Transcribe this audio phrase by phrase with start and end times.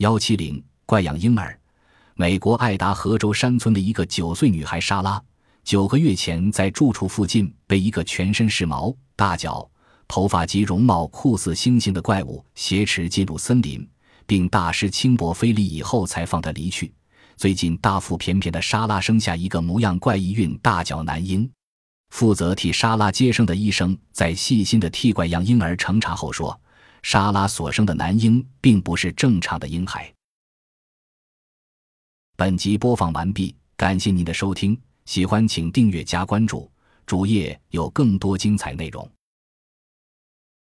[0.00, 1.54] 幺七零怪养婴儿，
[2.14, 5.22] 美国爱达荷州山村的一个九岁女孩莎拉，
[5.62, 9.70] 九个月前在住处附近被一个全身是毛、大脚、
[10.08, 13.86] 头发及容貌酷似猩猩的怪物挟持进入森林，
[14.24, 16.90] 并大施轻薄非礼以后才放他离去。
[17.36, 21.46] 最近大腹便便的莎拉生下一个模样怪异、孕大脚男婴。
[22.08, 26.58] 负责替莎拉接生的医生在细心的替怪样婴儿成查后说。
[27.02, 30.12] 莎拉所生的男婴并不是正常的婴孩。
[32.36, 36.70] 本集播放完毕，感谢您的收听，喜欢请订阅加关注，
[37.04, 39.10] 主页有更多精彩内容。